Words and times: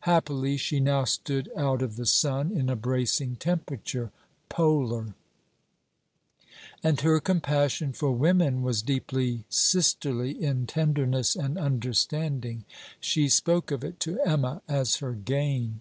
Happily 0.00 0.58
she 0.58 0.78
now 0.78 1.04
stood 1.04 1.50
out 1.56 1.80
of 1.80 1.96
the 1.96 2.04
sun, 2.04 2.52
in 2.52 2.68
a 2.68 2.76
bracing 2.76 3.36
temperature, 3.36 4.12
Polar; 4.50 5.14
and 6.82 7.00
her 7.00 7.18
compassion 7.18 7.94
for 7.94 8.12
women 8.12 8.60
was 8.60 8.82
deeply 8.82 9.46
sisterly 9.48 10.32
in 10.32 10.66
tenderness 10.66 11.34
and 11.34 11.56
understanding. 11.56 12.66
She 13.00 13.30
spoke 13.30 13.70
of 13.70 13.82
it 13.82 13.98
to 14.00 14.20
Emma 14.20 14.60
as 14.68 14.96
her 14.96 15.14
gain. 15.14 15.80